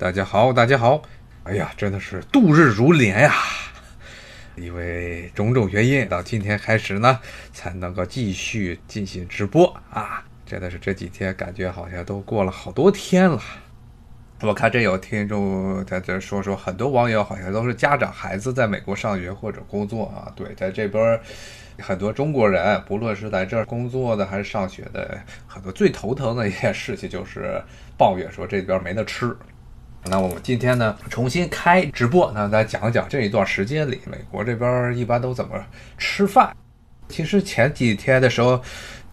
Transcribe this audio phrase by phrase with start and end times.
[0.00, 1.02] 大家好，大家好。
[1.42, 3.34] 哎呀，真的是度日如年呀！
[4.54, 7.18] 因为种种原因，到今天开始呢，
[7.52, 10.24] 才能够继续进行直播啊。
[10.46, 13.42] 真的是这几天感觉好像都过了好多天了。
[14.42, 20.30] 我看这有听众在这说说，很多网友好像都是家长孩子在美国上学或者工作啊。
[20.36, 21.20] 对，在这边
[21.80, 27.60] 很多中国人，不论是在这儿工作的还是上学的，很多最头疼的一件事情就是
[27.96, 29.36] 抱怨说这边没得吃。
[30.04, 35.54] 那我们今天呢，重新开直播，那来讲一讲这一段时间里，美国这边一般都怎么
[35.98, 36.54] 吃饭。
[37.08, 38.60] 其实前几天的时候，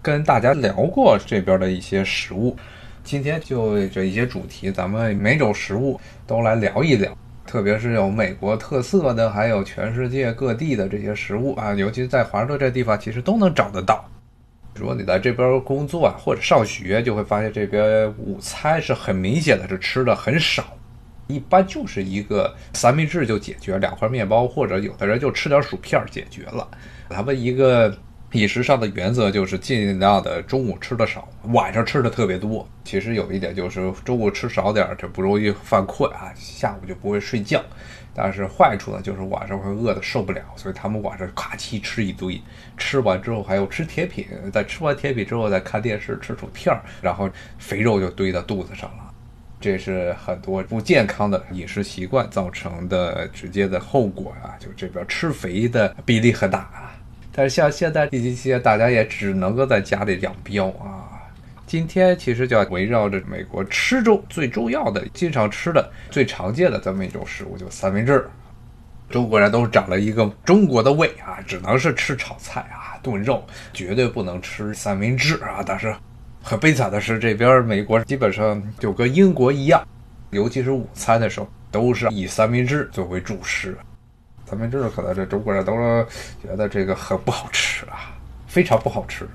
[0.01, 2.55] 跟大家聊过这边的一些食物。
[3.03, 7.15] 今天就这一些主题，咱们每种食物都来聊一聊，
[7.45, 14.03] 特别是有美国特色的，还有全世界各地的这些食物啊，尤其在华盛顿这地方，其实都能找得到。
[14.73, 20.65] 如果你在这边工作啊，或者上学，就会发现这边午餐是很明显的是吃的很少，
[21.27, 26.67] 一般就是一个三明治就解决，两块面包，或者有的人就吃点薯片解决了。
[27.09, 27.95] 他们一个
[28.31, 32.67] 饮食上的原则就是尽量的中午吃的少，晚上吃的特别多。
[32.83, 37.63] 其实有一点就是中午吃少点，这不容易犯困啊，下午就不会睡觉。
[38.17, 42.41] 但是坏处呢，就是晚上会饿得受不了，所以他们晚上咔叽吃一堆，
[42.77, 49.04] 吃完之后还有吃甜品，在吃完甜品之后再看电视吃薯片，然后肥肉就堆到肚子上了，
[49.65, 54.53] 这是很多不健康的饮食习惯造成的直接的后果啊！
[54.59, 56.93] 就这边吃肥的比例很大啊，
[57.31, 61.19] 但是像现在疫情期间大家也只能够在家里养膘啊。
[61.65, 68.23] 今天其实就要围绕着美国吃中最重要的、经常吃的、最常见的这么一种食物，就三明治。
[69.09, 73.43] 中国人都长了一个中国的胃啊，只能是吃炒菜啊、炖肉，
[73.73, 75.63] 绝对不能吃三明治啊。
[75.65, 75.95] 但是
[76.47, 79.83] 很悲惨的是，这边美国基本上就跟英国一样，
[80.29, 83.75] 尤其是午餐的时候，都是以三明治作为主食。
[84.45, 85.73] 三明治可能这中国人都
[86.39, 88.13] 觉得这个很不好吃啊，
[88.45, 89.27] 非常不好吃。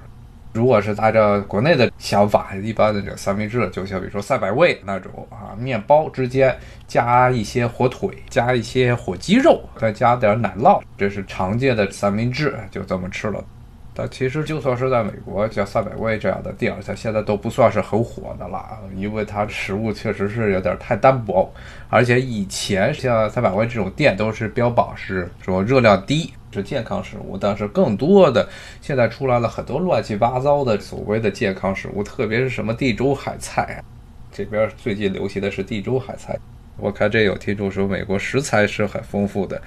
[0.53, 6.57] 如果是按照国内的想法，一般的这个三明治，就像比如说赛百味那种啊，面包之间
[6.87, 13.45] 加一些火腿，加一些火鸡肉，再加点奶酪，这是常见的三明治，就这么吃了。
[14.09, 21.53] 其实就算是在美国，像赛百味这样的店，它现在都不算是很火的了，因为它食物确实是有点太单薄，
[21.89, 26.33] 而且以前像赛百味这种店都是标榜是说热量低。
[26.53, 28.49] 是健康食物，但是更多的
[28.81, 33.81] 现在出来了很多乱七八糟的所谓的健康食物，特别是什么地中海菜，
[34.33, 36.37] 这边最近流行的是地中海菜。
[36.81, 39.61] 我看这有听众说美国食材是很丰富的，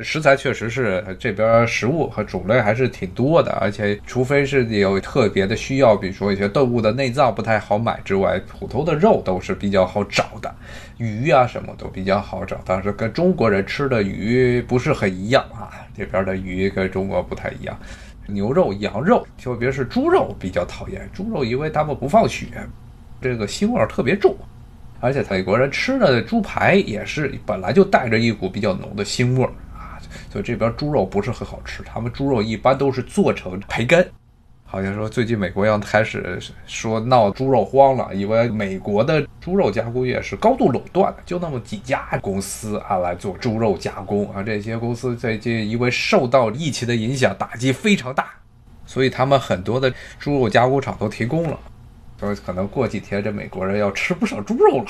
[0.00, 10.54] 食材确实是这边食物和种类还是挺多的，而且除非是有特别的需要，比如说一些动物的内脏不太好买之外，普通的肉都是比较好找的，
[10.98, 15.70] 鱼啊什么都比较好找，但是跟中国人吃的鱼不是很一样啊。
[15.96, 17.78] 这边的鱼跟中国不太一样，
[18.26, 21.06] 牛肉、羊肉，特别是猪肉比较讨厌。
[21.12, 22.46] 猪肉因为他们不放血，
[23.20, 24.34] 这个腥味特别重，
[25.00, 29.98] 而且美国人吃的猪排也是本来就带着一股比较浓的腥味儿啊，
[30.30, 31.82] 所以这边猪肉不是很好吃。
[31.82, 34.06] 他们猪肉一般都是做成培根。
[34.64, 44.44] 好像说最近美国要开始说闹猪肉荒了，因为美国的猪肉加工业是高度垄断的，就那么几家公司啊来做猪肉加工啊。
[44.44, 48.26] 这些公司最近因为受到疫情的影响，打击非常大，
[48.86, 51.58] 所以他们很多的猪肉加工厂都停工了。
[52.20, 54.84] 所以可能过几天这美国人要吃不上猪肉了，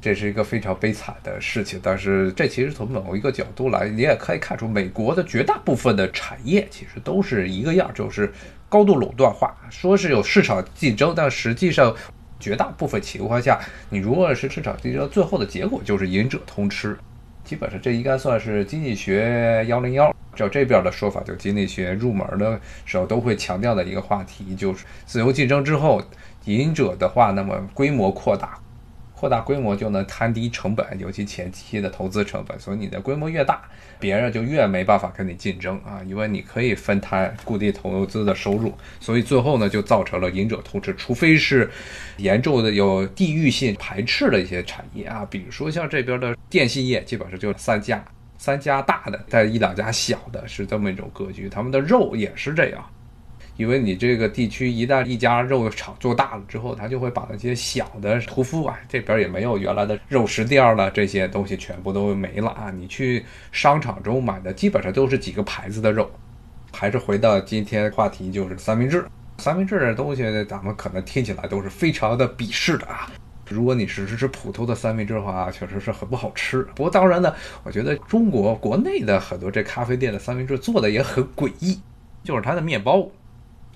[0.00, 1.78] 这是一个非常悲惨的事情。
[1.82, 8.32] 但是这其实从某一个角度来，你也可以看出美国的绝大部分的产业其实都是一个样，就是。
[8.70, 11.96] 高度垄断化，说是有市场竞争，但实际上
[12.38, 13.58] 绝大部分情况下，
[13.88, 16.94] 你如果是市场竞争，最后的结果就是赢者通吃。
[17.48, 26.02] 基本上这应该算是经济学幺零幺，照这边的说法，就经济学入门的时候都会强调的一个话题，就是自由竞争之后，
[26.44, 28.58] 赢者的话，那么规模扩大。
[29.18, 32.56] 扩大规模就能摊低成本，尤其前期的投资成本。
[32.60, 33.62] 所以你的规模越大，
[33.98, 38.72] 别人就越没办法跟你竞争啊，因为你可以分摊固定投资的收入。
[39.00, 40.94] 所以最后呢，就造成了赢者通吃。
[40.94, 41.68] 除非是
[42.18, 48.04] 严重的有地域性排斥的一些产业啊，比如说像这边的电信业，基本上就三家，
[48.38, 51.48] 三家大的，带一两家小的，是这么一种格局。
[51.48, 52.88] 他们的肉也是这样。
[53.58, 62.70] 因为你这个地区一旦一家肉厂做大了之后，他就会把那些小的屠夫啊，这边也没有原来的肉食店了，这些东西全部都没了啊！
[62.70, 66.08] 你去商场中买的基本上都是几个牌子的肉。
[66.72, 69.04] 还是回到今天话题，就是三明治。
[69.38, 73.10] 三明治这东西，咱们可能听起来都是非常的鄙视的啊。
[73.48, 76.62] 如果你只是吃普通的三明治的话，确实是很不好吃。
[76.76, 77.34] 不过当然呢，
[77.64, 81.80] 我觉得中国国内的很多这咖啡店的三明治做的也很诡异，
[82.22, 83.08] 就是它的面包。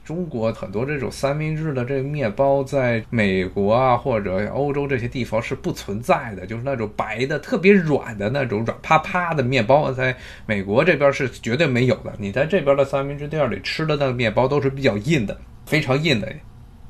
[0.04, 10.14] 中国很多这种三明治的这个面包，在美国啊或者欧洲这些地方是不存在的，就是那种白的特别软的那种软趴趴的面包，在
[10.44, 12.12] 美国这边是绝对没有的。
[12.18, 16.32] 你在这边的三明治店里吃的那个面包都是比较硬的，非常硬的。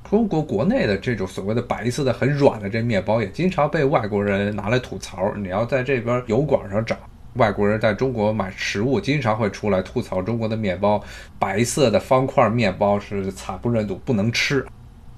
[0.09, 5.35] 中国国内的这种所谓的白色的很软的这面包，也经常被外国人拿来吐槽。
[5.37, 6.97] 你要在这边油管上找
[7.35, 11.03] 外国人在中国买食物，经常会出来吐槽中国的面包，
[11.39, 14.65] 白色的方块面包是惨不忍睹，不能吃。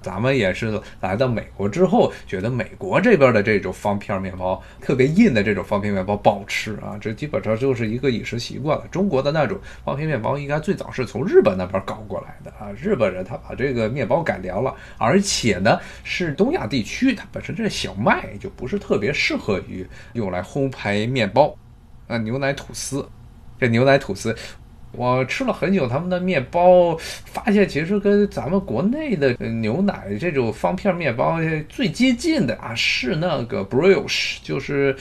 [0.01, 8.85] 咱们也是来到美国之后，觉得美国这边的这种方片面包特别硬的这种方片面包不好吃啊，这基本上就是一个饮食习惯了。
[8.91, 19.83] 中国的那种方片面包应该最早是从日本那边搞过来的啊，日本人他把这个面包改良了，而且呢是东亚地区，它本身这小麦就不是特别适合于
[20.13, 21.57] 用来烘焙面包
[22.07, 23.07] 啊，牛奶吐司，
[23.59, 24.35] 这牛奶吐司。
[24.97, 31.37] 我吃了很久他们的面包，发现其实跟咱们国内的牛奶这种方片面包
[31.67, 34.95] 最接近的啊，是那个 brioche，就是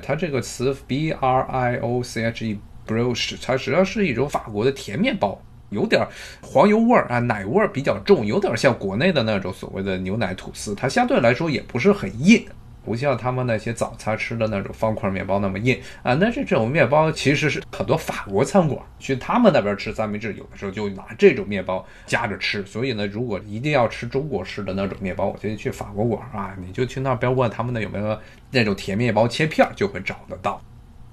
[0.00, 5.38] 它这个词 b r i o c h e brioche，它实际上是一种法国的甜面包，
[5.68, 6.06] 有点
[6.40, 12.42] 黄油味儿啊，奶味儿比较重，有点像国内的那种所谓的牛奶吐司，它相对来说也不是很硬。
[12.84, 22.64] 不像他们那些早餐吃的那种方块面包那么硬啊，那这这种面包其实是很多法国餐馆去他们那边吃三明治，有的时候就拿这种面包夹着吃。
[22.66, 28.18] 所以呢，如果一定要吃中国式的那种面包，我建议去法国馆啊，你就去那边问他们那有没有
[28.50, 30.60] 那种甜面包切片，就会找得到。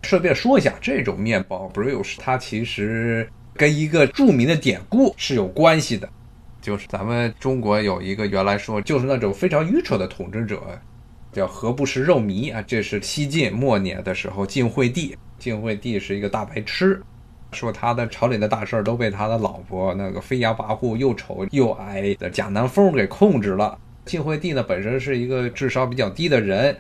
[0.02, 6.10] 顺便说一下，这种面包 brioche 它其实跟一个著名的典故是有关系的，
[6.62, 10.62] 就是咱们中国有一个原来说就是那种非常愚蠢的统治者。
[11.32, 12.62] 叫何不食肉糜啊？
[12.62, 15.16] 这是西晋末年的时候，晋惠帝。
[15.38, 17.02] 晋惠帝是一个大白痴，
[17.52, 23.78] 说他的朝里的大事儿都被他的老婆那个飞扬跋扈、又丑又矮的贾南风给控制了。
[24.06, 26.76] 晋惠帝呢，本身是一个智商比较低的人，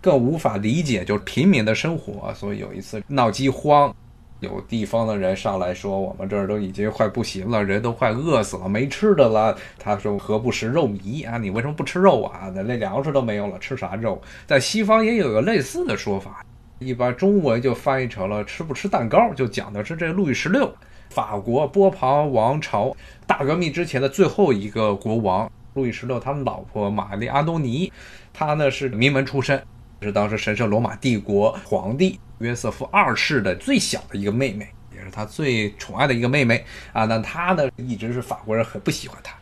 [0.00, 3.94] 更无法理解就是平民的生活，所以有一次闹饥荒。
[4.40, 9.56] 有地方的人上来说，我们这儿都已经快不行了，人都快饿死了，没吃的了。
[9.78, 11.36] 他说：“何不食肉糜啊？
[11.36, 12.50] 你为什么不吃肉啊？
[12.54, 16.44] 那连粮食都没有了，吃啥肉？”在西方也有个类似的说法，
[16.78, 20.72] 一般中文就翻译成了“吃不吃蛋糕”，就讲的是这路易十六，
[21.10, 22.96] 法国波旁王朝
[23.26, 27.92] 大革命之前的最后一个国王路易十六，他老婆玛丽安东尼，
[28.32, 29.62] 他呢是名门出身，
[30.06, 32.18] 是当时神圣罗马帝国皇帝。
[32.40, 37.04] 约瑟夫二世的最小的一个妹妹，也是他最宠爱的一个妹妹啊。
[37.04, 39.34] 那他呢，一直是法国人很不喜欢他，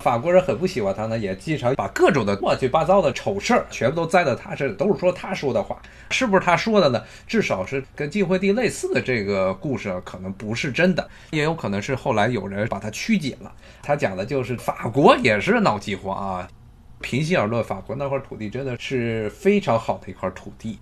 [0.00, 7.00] 法国人很不喜欢他呢，也经常把各种的乱七八糟的丑事儿全部都栽到他身上，都是说他说的话，是不是他说的呢？
[7.28, 13.52] 至少是跟晋惠帝类似的这个故事，可能不是真的，也有可能是后来有人把它曲解了。
[13.80, 16.48] 他讲的就是法国也是闹饥荒啊。
[17.02, 20.78] 平心而论，法国那块土地真的是非常好的一块土地。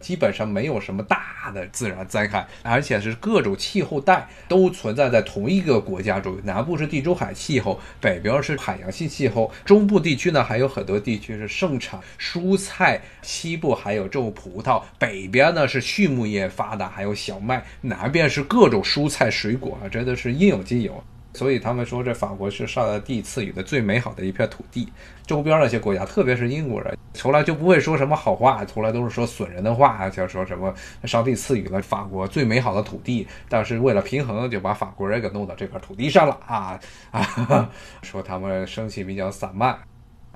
[0.00, 6.36] 基本上没有什么大的自然灾害，而且是各种气候带都存在在同一个国家中。
[6.44, 21.02] 南部是地中海气候，北边是海洋性气候，中部地区呢还有很多地区是盛产蔬菜，西部还有种葡萄，北边呢是畜牧业发达，还有小麦，南边是各种蔬菜水果啊，真的是应有尽有。
[21.34, 24.88] 所以他们说，这法国是上帝赐予的最美好的一片土地。
[25.26, 30.72] 周边那些国家，特别是英国人，从来就不会说什么好话，从来都是说损人的话，就说什么
[31.04, 36.78] 上帝赐予了法国最美好的土地，但是为了平衡，就把法国人给弄到这块土地上了啊
[37.10, 37.68] 啊！
[38.02, 39.76] 说他们生气比较散漫，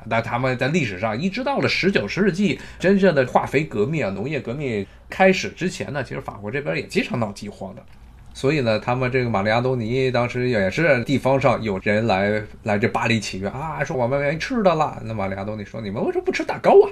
[0.08, 7.82] 但他们在历史上一直到了十九世纪，真正的化肥革命啊，农业革命开始之前呢，其实法国这边也经常闹饥荒的。
[8.38, 15.02] 所以呢，他们这个玛丽亚东尼当时也是地方上有人来来这巴黎祈愿啊，说我们没吃的了。
[15.04, 16.86] 那玛丽亚东尼说：“你们为什么不吃蛋糕啊？”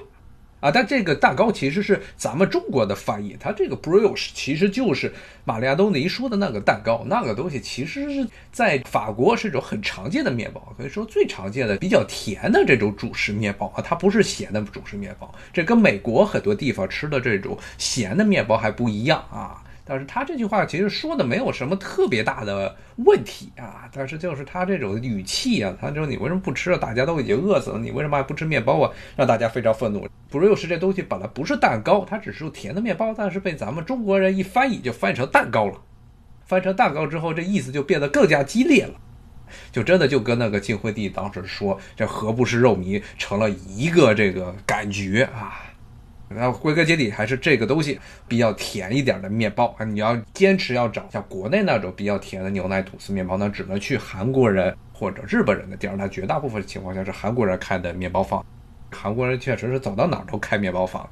[0.58, 19.62] 啊，但这个蛋糕其实是咱们中国的翻译，它这个 brioche 其实就是玛丽亚东尼说的那个蛋糕，那个东西其实是在法国是一种很常见的面包，可以说最常见的比较甜的这种主食面包啊，它不是咸的主食面包，这跟美国很多地方吃的这种咸的面包还不一样啊。
[19.88, 26.76] 但是他这句话其实说的没有什么特别大的问题啊，但是就是他这种语气啊，他说你为什么不吃啊？
[26.76, 28.90] 大家都已经饿死了，你为什么还不吃面包啊？
[29.14, 30.04] 让大家非常愤怒。
[30.28, 35.80] 不是又是这东西本来不是蛋糕，它只是甜的面包，但是被咱们中国人一翻译就翻译成蛋糕了。
[36.46, 38.94] 翻成蛋糕之后，这意思就变得更加激烈了。
[39.70, 45.62] 就真的就跟那个晋惠帝当时说，这何不食肉糜成了一个这个感觉啊。
[46.28, 49.84] 那归根结底还是这个东西比较甜一点的面包啊！
[49.84, 55.96] 你要坚持要找像国内那种比较甜的牛奶吐司面包，那只能去韩国人或者日本人的店儿。
[55.96, 58.44] 那绝大部分情况下是韩国人开的面包房，
[58.90, 61.08] 韩国人确实是走到哪儿都开面包房。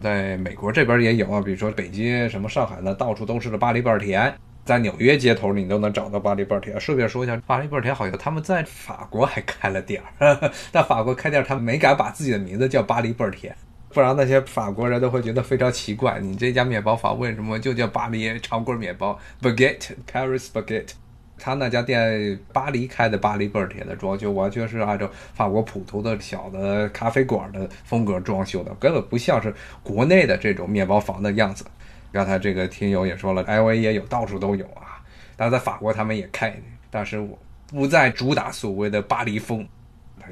[0.00, 4.34] 在美国这边也有啊，比如说北京、什么上海呢，到处都是的巴黎贝儿甜。
[4.64, 6.80] 在纽约街头你都能找到巴黎贝儿甜。
[6.80, 13.54] 顺便说一下，巴黎贝儿甜好像他们在法国还开了店儿， 但法国开店他们没敢把自己的名字叫巴黎贝儿甜。
[13.94, 20.90] 不然那些法国人都会觉得非常奇怪，你这家面包房为什么就叫巴黎长棍面包 （Baguette Paris Baguette）？
[21.38, 31.64] 他那家店巴黎开的巴黎贝尔甜的装修，完全是按照法国普通的小的咖啡馆的风格装修的，根本不像是国内的这种面包房的样子。
[32.12, 34.98] 刚才这个听友也说了，L A 也有，到处都有啊。
[35.36, 36.52] 但在法国他们也开，
[36.90, 39.66] 但是我不再主打所谓的巴黎风。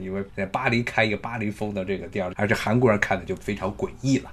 [0.01, 4.31] 因为在巴黎开一个巴黎风的这个店，而且韩国人看的就非常诡异了。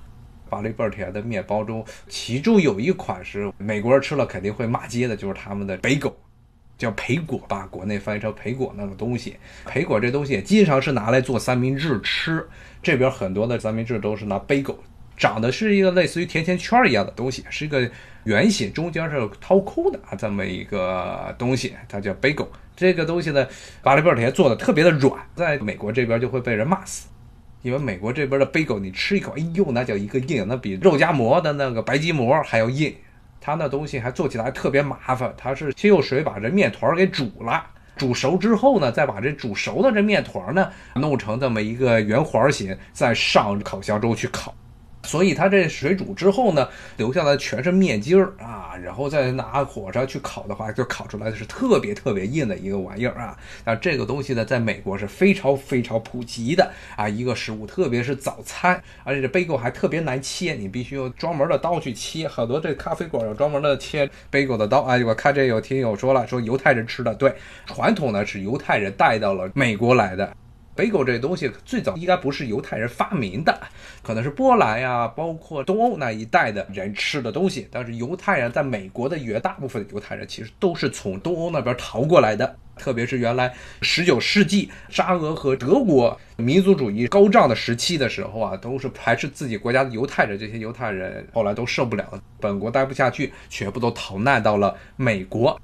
[0.50, 6.18] 巴黎贝尔甜的面包中，其中有一款是美国人吃了肯定会骂街的，就是他们的北狗，
[6.76, 9.36] 叫培果吧，国内翻译成培果那个东西。
[9.66, 12.48] 培果这东西也经常是拿来做三明治吃，
[12.82, 14.80] 这边很多的三明治都是拿贝狗，
[15.16, 17.88] 长得是一个类似于甜甜圈一样的东西，是一个
[18.24, 22.52] 圆形，中间是掏空的啊，这么一个东西，它叫贝狗。
[22.80, 23.46] 这个东西呢，
[23.84, 27.10] 巴黎贝尔甜做的特别的软，在美国这边就会被人骂死，
[27.62, 32.96] 因为美国这边的贝狗你吃一口，哎呦，那叫一个硬，那比肉夹馍的那个白吉馍还要硬。
[33.42, 37.62] 它那东西还做起来特别麻烦，它是先用水把这面团给煮了，
[37.98, 44.56] 煮熟之后呢，再把这煮熟的这面团呢弄成这么一个圆环形，再上烤箱中去烤。
[45.04, 53.36] 所以它这水煮之后呢，留下来全是面筋儿啊，然后再拿火上去烤的话，就烤出来的是特别特别硬的一个玩意儿啊。
[53.66, 62.28] 那这个东西呢，在美国是非常非常普及的啊一个食物，特别是早餐，而且这贝果还特别难切，你必须用专门的刀去切。
[62.28, 64.96] 很多这咖啡馆有专门的切贝果的刀啊。
[65.08, 67.34] 我看这有听友说了，说犹太人吃的，对，
[67.66, 70.36] 传统呢是犹太人带到了美国来的。
[70.80, 73.60] 贝果这东西最早应该不是犹太人发明的，
[74.02, 77.68] 可能是波兰呀，包括东欧那一带的人吃的东西。
[77.70, 90.40] 但是犹太人在美国的绝大部分犹太人其实都是从东欧那边逃过来的，特别是原来十九世纪沙俄和德国民族主义高涨的时期的时候啊，都是排斥自己国家的犹太人。
[90.40, 95.60] 这些犹太人后来都受不了了，本国待不下去，全部都逃难到了美国。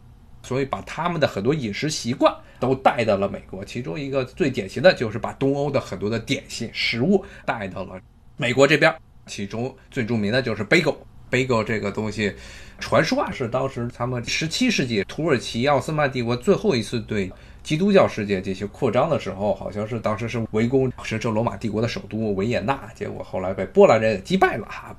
[0.45, 7.99] 所以把他们的很多饮食习惯都带到了美国，其中一个最典型的就是把东欧的很多的点心食物带到了
[8.37, 10.95] 美国这边，其中最著名的就是 bagel。
[11.31, 12.33] bagel 这个东西，
[12.79, 17.29] 传说啊是当时他们十七世纪土耳其奥斯曼帝国最后一次对
[17.63, 24.95] 基督教世界进行扩张的时候，好像是当时是围攻神圣罗马帝国的首都维也纳，结果后来被波兰人击败了哈。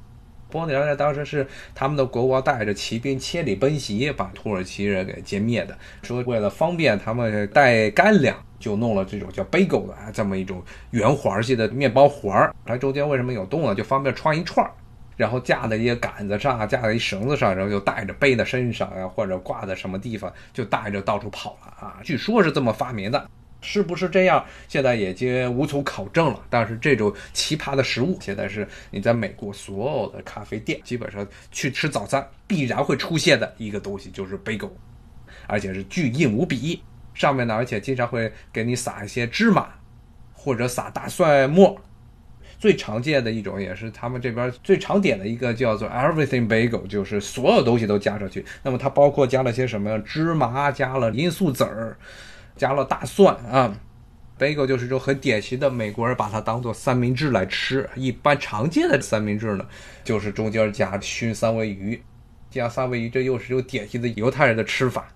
[0.49, 5.77] 波兰人当时是他们的国王带着骑兵千里奔袭，把土耳其人给歼灭的。
[6.03, 12.55] 说为了方便他们带干粮，就弄了这种叫 bagel 的啊，这么一种圆环系的面包环儿。
[12.65, 13.75] 它中间为什么有洞呢？
[13.75, 14.71] 就方便穿一串儿，
[15.17, 22.01] 然后架在一些杆子上，架在一绳子上，然后就带着背在身上呀，或者挂在什么地方，就带着到处跑了啊。
[22.05, 23.29] 据说是这么发明的。
[23.67, 24.45] 是不是这样？
[24.69, 26.41] 现在已经无从考证了。
[26.49, 34.75] 但是这种奇葩的食物，现在是你在美国所有的咖啡店，基本上去吃早餐必然会出现的一个东西，就是贝狗，
[35.49, 36.81] 而且是巨硬无比。
[37.13, 39.69] 上面呢，而且经常会给你撒一些芝麻，
[40.33, 41.77] 或者撒大蒜末。
[42.59, 48.43] 最常见的一种，也是他们这边最常点的一个，叫做 Everything Bagel，就是所有东西都加上去。
[48.63, 49.99] 那么它包括加了些什么？
[50.01, 51.99] 芝麻，加了罂粟籽儿。
[52.57, 53.75] 加了大蒜啊
[54.39, 57.89] ，bagel 就是说很典型的美国人把它当做三明治来吃。
[57.95, 59.67] 一般常见的三明治呢，
[60.03, 62.03] 就是中间加熏三文鱼，
[62.51, 65.07] 加三文鱼，这又是有典型的犹太人的吃法。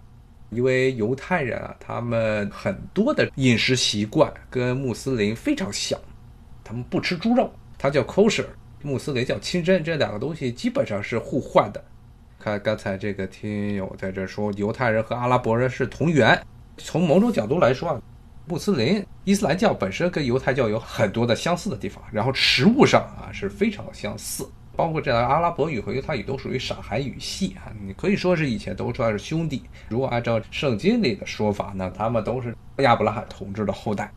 [0.50, 5.96] 因为犹太人啊，他们很多的饮食习惯跟穆斯林非常像，
[6.64, 8.46] 他们不吃猪肉，它叫 kosher，
[8.82, 11.80] 穆斯林叫清真，这两个东西基本上是互换的。
[12.40, 16.36] 看刚才这个听友在这说，犹太人和阿拉伯人是同源。
[16.82, 18.00] 从某种角度来说啊，
[18.46, 29.62] 穆斯林、伊斯兰教本身跟犹太教有很多的相似的地方，然后食物上啊是非常相似，包括这阿拉伯语和犹太语都属于闪海语系啊，你可以说是以前都算是兄弟。
[29.88, 34.10] 如果按照圣经里的说法呢，他们都是亚伯拉罕统治的后代。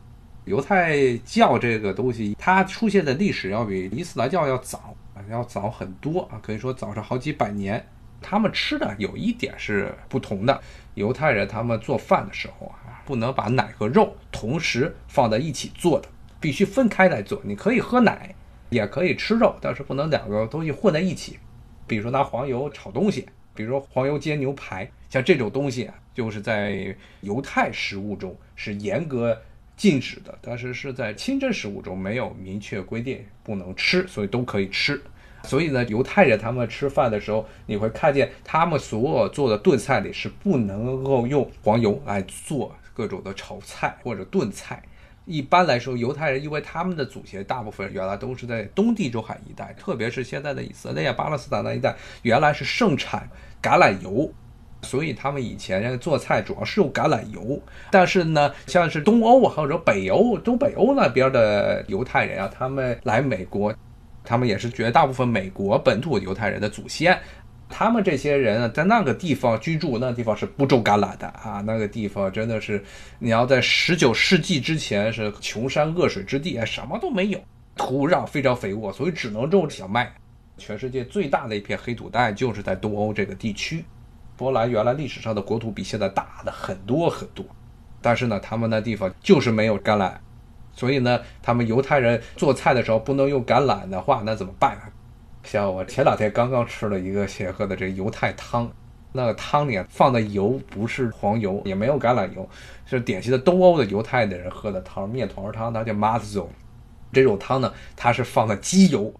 [0.46, 7.82] 犹太教这个东西，它出现的历史要比伊斯兰教要早啊，要早很多啊，可以说早上好几百年。
[8.26, 10.60] 他们吃的有一点是不同的。
[10.94, 16.08] 犹太人他们做饭的时候啊，不能把奶和肉同时放在一起做的，
[16.40, 17.40] 必须分开来做。
[17.44, 18.34] 你可以喝奶，
[18.70, 21.38] 也可以吃肉，但是不能两个东西混在一起。
[21.86, 29.36] 比如说拿黄油炒东西，比如说黄油煎牛排，像这种东西啊，就是在犹太食物中是严格
[29.76, 35.02] 禁止的，但是是在清真食物中没有明确规定不能吃，所以都可以吃。
[35.44, 44.82] 所以呢，犹太人他们吃饭的时候，你会看见他们所有做的炖菜里是不能够用黄油来做各种的炒菜或者炖菜。
[45.26, 53.26] 一般来说，犹太人因为他们的祖先大部分原来都是在东地中海一带，特别是现在的以色列、巴勒斯坦那一带，原来是盛产
[53.62, 54.30] 橄榄油，
[54.82, 57.58] 所以他们以前做菜主要是用橄榄油。
[57.90, 63.74] 但是呢，像是东欧或者北欧、东北欧那边的犹太人啊，他们来美国。
[64.24, 67.16] 他们也是绝大部分美国本土犹太人的祖先，
[67.68, 72.82] 他们这些人在那个地方居住，那地方是不种橄榄的啊，那个地方真的是
[73.18, 77.38] 你要在十九世纪之前是穷山恶水之地，什么都没有，
[77.76, 80.12] 土壤非常肥沃，所以只能种小麦。
[80.56, 83.84] 全世界最大的一片黑土带就是在东欧这个地区。
[84.36, 87.44] 波兰原来历史上的国土比现在大的很多很多，
[88.00, 90.12] 但是呢，他们那地方就是没有橄榄。
[90.74, 94.76] 所以呢，他们犹太人做菜的时候不能用橄榄的话，那怎么办？
[95.44, 98.70] 像我前两天刚刚吃了一个先喝的这犹太汤，
[99.12, 102.48] 那个汤里放的油不是黄油，也没有橄榄油，
[102.86, 106.46] 是典型的东欧的犹太的人喝的汤，面团汤，它叫 matzo。
[107.12, 109.14] 这种汤呢，它是放的鸡油，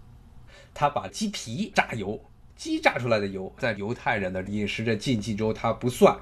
[0.73, 2.19] 它把鸡皮榨油，
[2.55, 6.13] 鸡榨出来的油，在犹太人的饮食的禁忌中，它不算。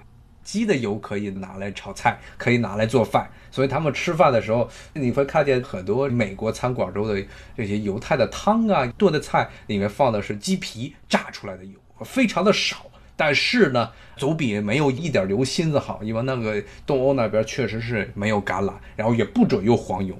[0.44, 7.24] 鸡的油可以拿来炒菜，可以拿来做饭，所以他们吃饭的时候，你会看见很多美国餐馆中的
[7.56, 12.86] 这些犹太的汤啊，炖的菜里面放的是鸡皮炸出来的油，非常的少，
[13.16, 20.16] 但是呢，总比没有一点油心子好，因为那个东欧那边确实是没有橄榄，然后也不准用黄油，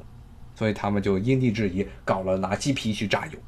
[0.56, 3.40] 所以他们就因地制宜搞了拿鸡皮去榨油。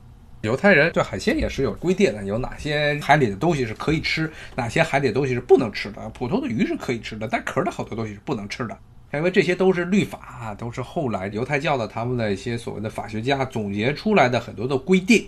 [0.46, 6.10] 犹太人对海鲜也是有规定的，有哪些海里的东西是可以吃，哪些海里的东西是不能吃的。
[6.10, 8.78] 普通的鱼是可以吃的，但壳的好多东西是不能吃的，
[9.12, 15.28] 因为这些都是律法啊，都是后来犹太教的他们的一些所谓的法学家总结出来的很多的规定。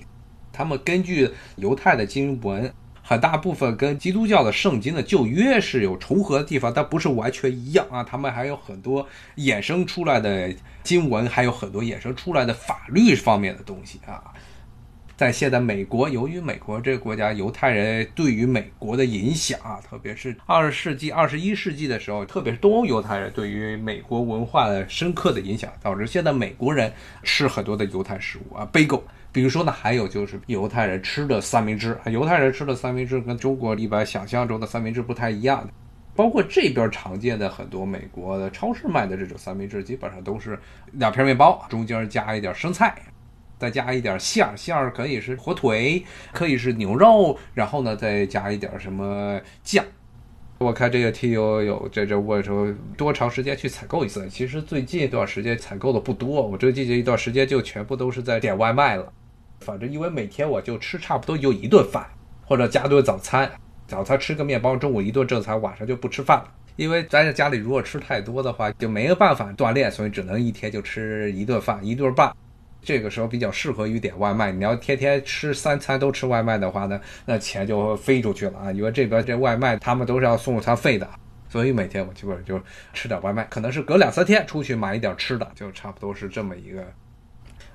[0.54, 8.04] 他们根据犹太的经文，很大部分跟基督教的圣经的旧约是有重合的地方，但不是完全一样啊。
[8.04, 10.54] 他们还有很多衍生出来的
[10.84, 14.24] 经文，还有很多衍生出来的法律方面的东西啊。
[15.18, 29.02] 在现在美国，由于美国这个国家犹太人对于美国的影响啊，特别是二十世纪、二十一世纪的时候，特别是东欧犹太人对于美国文化的深刻的影响，导致现在美国人吃很多的犹太食物啊，bagel。
[29.32, 35.74] 比如说呢，还有就是犹太人吃的三明治，犹太人吃的三明治跟中国一般想象中的三明治不太一样的，
[36.16, 40.60] 包括这边常见的很多美国的超市卖的这种三明治，基本上都是
[40.92, 42.96] 两片面包，中间加一点生菜。
[43.58, 49.84] 再加一点馅儿，馅儿可以是火腿，可以是牛肉，然后呢，再加一点什么酱。
[50.60, 52.68] 我看这个 T U 有这这问说
[52.98, 54.28] 多长时间去采购一次？
[54.28, 59.12] 其实最近一段时间采购的不多，我这季节一段时间就全部都是在点外卖了。
[59.60, 62.08] 反正因为每天我就吃差不多就一顿饭，
[62.44, 63.52] 或者加顿早餐，
[63.88, 66.52] 早餐吃个面包，中午一顿正餐，晚上就不吃饭了。
[66.76, 72.32] 因为咱在家里如果吃太多的话，就没有办法锻炼，所以只能一天就吃一顿饭，一顿半。
[72.88, 74.50] 这个时候比较适合于点外卖。
[74.50, 78.72] 你要天天吃三餐都吃外卖的话呢，那钱就飞出去了啊！
[78.72, 81.06] 因为这边这外卖他们都是要送餐费的，
[81.50, 82.58] 所以每天我基本上就
[82.94, 86.82] 吃点外卖，可能是隔两三天出去买一点吃的，就差不多是这么一个。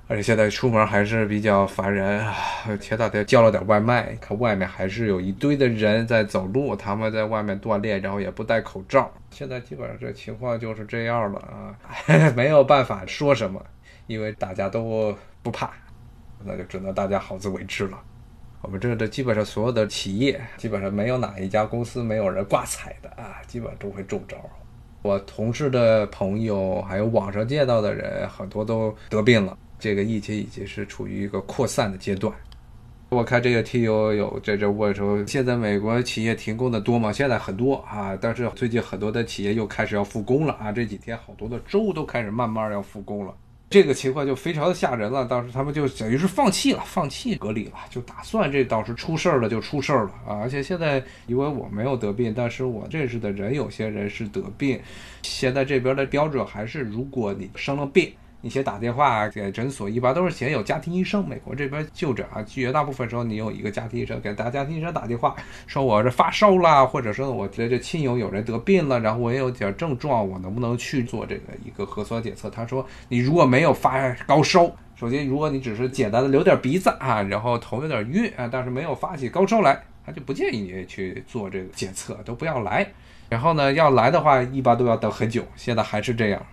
[0.07, 2.35] 而且现在出门还是比较烦人啊！
[2.81, 9.13] 前两天叫了点外卖，看外面还是有一堆的人在走路，他们在外面锻炼，然后也不戴口罩。
[9.29, 11.77] 现在基本上这情况就是这样了啊，
[12.35, 13.63] 没有办法说什么。
[14.07, 15.71] 因为大家都不怕，
[16.43, 17.99] 那就只能大家好自为之了。
[18.61, 24.37] 我们这的基本上所有的企业，基本上没有哪一家公司没有人挂彩的啊，基本上都会中招。
[25.01, 29.57] 我同事的朋友，还有网上见到的人，很多都得病了。
[29.77, 32.33] 这个疫情已经是处于一个扩散的阶段。
[33.09, 37.11] 我看这个 T U 有在这问说，现在美国企业停工的多吗？
[37.11, 40.71] 现在很多啊，但是最近很多的企业又开始要复工了啊。
[40.71, 43.35] 这几天好多的州都开始慢慢要复工了。
[43.73, 50.37] 这个情况就非常的吓人了，当时他们就等于是放弃了，放弃隔离了，就打算这到时出事儿了就出事儿了啊！
[50.39, 54.79] 而且现在因为我没有得病，但是我认识的人有些人是得病，
[55.23, 58.13] 现在这边的标准还是如果你生了病，
[58.45, 61.25] 你先打电话给诊所，一般都是先有家庭医生。
[61.25, 65.33] 美国这边就诊啊，绝大部分时候你有一个家庭医生，给大家庭医生打电话，
[65.65, 72.49] 说我这发烧啦，或者说我觉得这亲友有人得病了，然后我也有点症状，我能不能去做这个一个核酸检测？
[72.49, 82.85] 他说你如果没有发高烧，首先如果你只是简单的流点鼻子啊，然后头有点晕啊，但是没有发起高烧来，他就不建议你去做这个检测，都不要来。
[83.29, 86.45] 然后呢，要来的话，一般都要等很久，现在还是这样。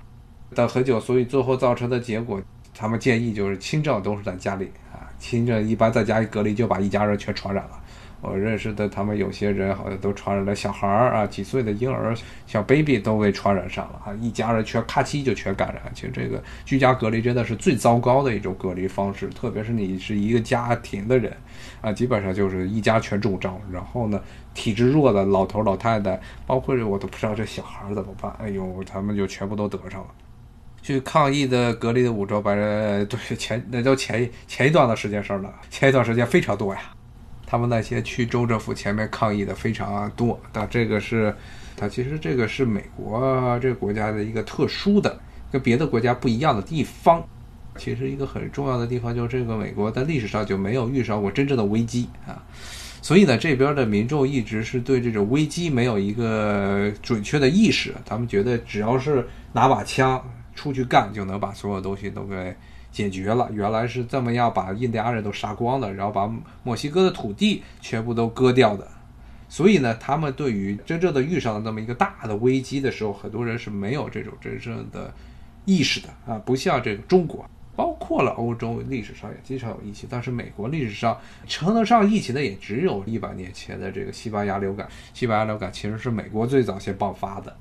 [0.55, 2.41] 等很久，所以最后造成的结果，
[2.75, 7.81] 他们建议就是轻症都是在家里啊，轻症一般在家里隔离就把一家人全传染了。
[8.23, 12.15] 我认识的他们有些人好像都传染了小孩儿啊，几岁的婴儿、
[12.47, 15.91] 小 baby 都被传染上了啊，一家人全咔嚓就全感染。
[15.95, 21.35] 其实这个居家隔离真的是最糟糕的一种隔离方式，特别是你是一个家庭的人
[21.81, 23.59] 啊，基本上就是一家全中招。
[23.73, 24.21] 然后呢，
[24.53, 30.09] 体质弱的老头老太太，包括我都不知道这小孩怎么办，哎呦，他们就全部都得上了。
[30.83, 36.81] 去抗议的隔离的五周，把 人对前那都前前一段的时间事儿了，前一段时间非常多呀。
[37.47, 41.35] 他们那些去州政府前面抗议的非常多，但这个是，
[41.77, 45.19] 它其实这个是美国这个国家的一个特殊的
[45.51, 47.21] 跟别的国家不一样的地方。
[47.77, 52.43] 其实一个很重要的地方就是这个美国在历史上就没有遇上过真正的危机啊，
[53.03, 60.23] 所以呢这边的民众一直是对这种危机没有一个准确的意识，他们觉得只要是拿把枪。
[60.55, 62.55] 出去干就能把所有东西都给
[62.91, 63.49] 解决了。
[63.53, 66.31] 原来是这么样把印第安人都杀光的，然后把
[66.63, 68.87] 墨西哥的土地全部都割掉的。
[69.49, 75.13] 所以呢，他们对于真正的遇上了那么一个大的危机的时候，很多人是没有这种真正的
[75.65, 76.39] 意识的啊。
[76.45, 84.89] 不像这个中国，包括了欧洲历史上也经常有疫情，但是美国历史上称得上疫情的也只有一百年前的这个西班牙流感。
[85.15, 87.57] 西班牙流感其实是美国最早先爆发的。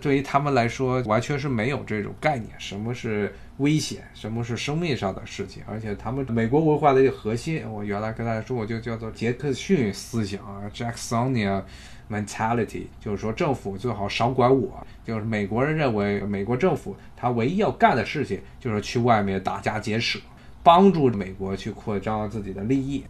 [0.00, 5.62] 对于他们来说，完全是没有这种概念，什么是危险，什么是生命上的事情。
[5.66, 11.62] 而且他们美国文化的一个核心，我原来跟大家说，我就叫做杰克逊思想啊，Jacksonia
[12.10, 14.86] mentality，就是说政府最好少管我。
[15.04, 20.18] 就是美国人认为，美国政府他唯一要干的事情就是去外面打家劫舍，
[20.62, 23.04] 帮助美国去扩张自己的利益。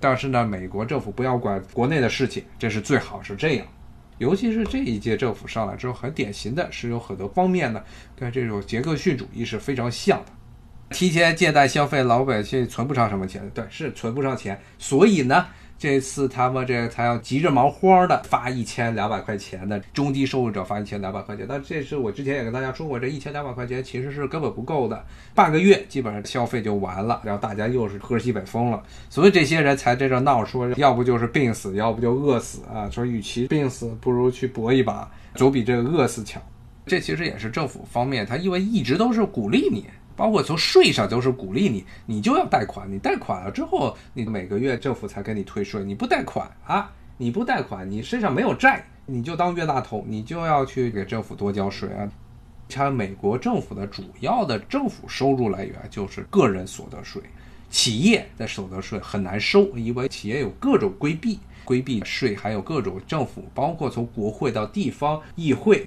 [0.00, 3.66] 但是呢，美国政府不要管国内的事情，这是最好是这样。
[4.18, 7.82] 尤其是这一届政府上来之后，很典型的是有很多方面呢，
[8.16, 10.32] 跟这种杰克逊主义是非常像的。
[10.90, 15.46] 提前借贷消费，老百姓存不上什么钱，对，是存不上钱，所以呢。
[15.84, 36.40] 这次他们这才要急着忙慌的发一千两百块钱的中低收入者发一千两百块钱，但这是我之前也跟大家说过，这一千两百块钱其实是根本不够的，半个月基本上消费就完了，然后大家又是喝西北风了，所以这些人才在这闹，说要不就是病死，要不就饿死啊，说与其病死，不如去搏一把，总比这个饿死强。
[36.86, 39.84] 这其实也是政府方面，他因为一直都是鼓励你。
[40.16, 45.82] 包括从税上都是鼓励你，你就要贷款，你贷款了之后，你每个月政府才给你退税。
[45.84, 52.08] 你不贷款啊，你不贷款，你身上没有债，你就当冤大头，你就要去给政府多交税啊。
[52.68, 57.20] 像美国政府的主要的政府收入来源就是个人所得税，
[57.68, 65.86] 企业的所得税很难收，因为企业有各种规避，规避税，还有各种政府，包括从国会到地方议会。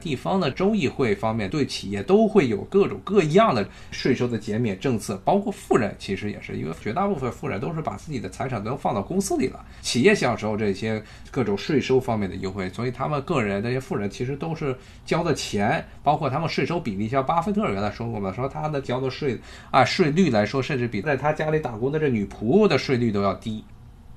[0.00, 19.38] 地方的州议会方面对企业都会有各种各样的税收的减免政策，包括富人其实也是，因为绝大部分富人都是把自己的财产都放到公司里了，企业享受这些各种税收方面的优惠，所以他们个人那些富人其实都是交的钱，包括他们税收比例，像巴菲特原来说过嘛，说他的交的税
[19.70, 23.64] 啊税率来说，甚至比在他家里打工的这女仆的税率都要低。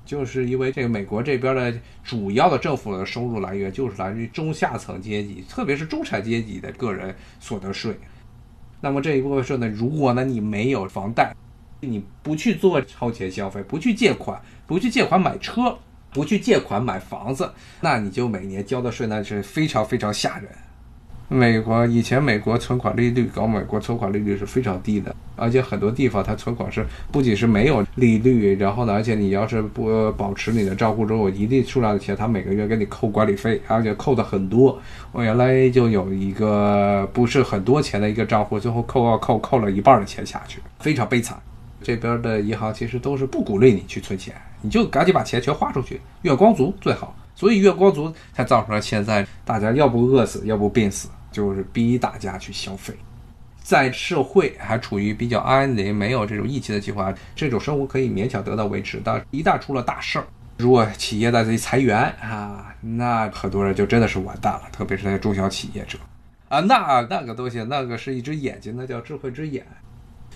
[0.04, 7.96] 就是因为这个美国这边的主要的政府的收入来源就是来自于中下层阶级，特别是中产阶级的个人所得税。
[8.80, 11.34] 那么这一部分税呢，如果呢你没有房贷，
[11.80, 15.78] 你不去做超前消费，不去借款，不去借款买车，
[16.10, 20.48] 不去借款买房子，那你就每年交的税那是非常非常吓人。
[21.32, 34.78] 美国以前美国存款利率高，美国存款利率是非常低的，而且很多地方它存款是不仅是没有利率，然后呢，而且你要是不保持你的账户中有一定数量的钱，它每个月给你扣管理费，而且扣的很多。
[35.10, 41.40] 我原来就有一个不是很多钱的一个账户，最后扣啊扣扣了一半的钱下去，非常悲惨。
[41.82, 47.16] 这边的银行其实都是不鼓励你去存钱，你就赶紧把钱全花出去，月光族最好。
[47.34, 51.08] 所以月光族才造成了现在大家要不饿死，要不病死。
[51.32, 52.94] 就是逼大家去消费，
[53.62, 59.00] 在社会还处于比较安宁、没有这种疫情的情况下，这种生活可以勉强得到维持。
[59.02, 60.26] 但一旦出了大事儿，
[60.58, 65.98] 如果企业在这里裁员啊，那很多人就真的是完蛋了，特别是那些中小企业者。
[66.48, 69.66] 啊，那那个东西，那个是一只眼睛，那叫智慧之眼。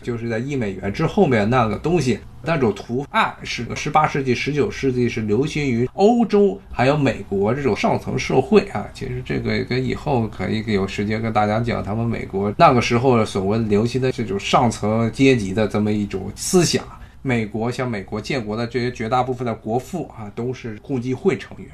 [0.03, 8.87] 就是在一美元之后面那个东西，那种图案是十八世纪、十九世纪是流行于欧洲还有美国这种上层社会啊。
[8.95, 16.85] 其实这个跟以后可以有时间跟大家讲，他们美国那个时候所谓流行的这种上层阶级的这么一种思想。
[17.23, 21.67] 美国像美国建国的这些绝大部分的国父啊，都是共济会成员。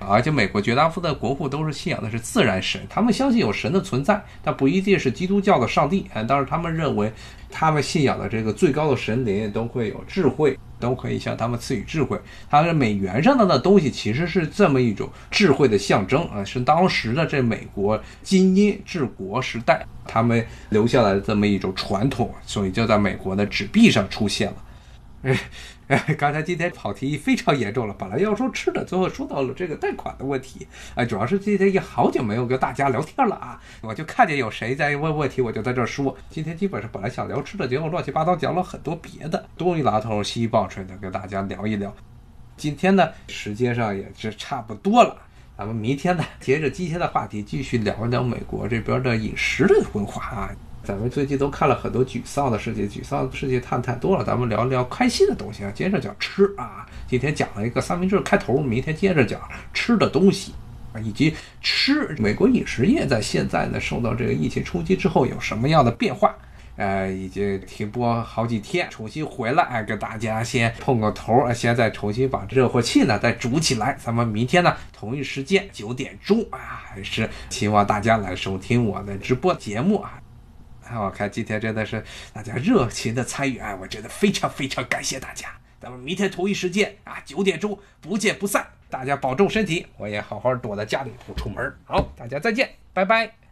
[0.00, 6.06] 而且美国绝大部分的国父都是信仰的是自然神，他们相信有神的存在，但不一定是基督教的上帝。
[6.14, 7.12] 啊，但是他们认为，
[7.50, 12.18] 他们信仰的这个最高的神灵都会有智慧，都可以向他们赐予智慧。
[12.48, 24.56] 他的美元上的那东西其实是这么一种智慧的象征啊，是当时的这美国精英治国时代他们留下来的这么一种传统，所以就在美国的纸币上出现了。
[25.22, 25.38] 哎。
[26.18, 27.94] 刚才今天跑题非常严重了。
[27.98, 30.66] 本来要说吃的，最后说到了这个贷款的问题。
[30.94, 36.14] 哎，主要是今天也好久没有跟大家聊天了啊， 我就看见有谁在问问题，我就在这说。
[36.28, 41.94] 今天基本上本来想聊吃的，结果乱七八糟讲了很多别的，东一榔头西一棒槌的跟大家聊一聊。
[42.58, 45.16] 今天呢，时间上也是差不多了，
[45.56, 50.50] 咱们明天呢，接着今天的话题继续聊一聊美国这边的饮食的文化啊。
[50.88, 55.70] 咱们最近都看了很多沮丧的事情，沮丧的事情看太多了，咱们聊聊开心的东西啊。
[55.70, 59.38] 接着讲吃啊，今天讲了一个三明治开头，明天接着讲
[59.74, 60.54] 吃的东西
[60.94, 62.16] 啊，以及吃。
[62.18, 66.34] 美国饮食业在现在呢受到这个疫情冲击之后有什么样的变化？
[66.76, 73.94] 呃，已经停播好几天，重新回来，哎，跟大家先碰个头啊，先再重新把热乎气呢再煮起来。
[74.02, 80.18] 咱们明天呢同一时间九点钟啊，还是希望大家来收听我的直播节目啊。
[80.96, 85.48] 我看今天真的是大家热情的参与，啊，我真的非常非常感谢大家。
[85.80, 88.66] 咱们明天同一时间啊，九点钟不见不散。
[88.90, 91.74] 大家保重身体，我也好好躲在家里不出门。
[91.84, 93.47] 好，大家再见，拜拜。